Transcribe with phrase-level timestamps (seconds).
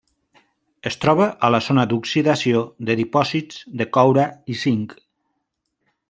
[0.89, 4.97] Es troba a la zona d'oxidació de dipòsits de coure i zinc.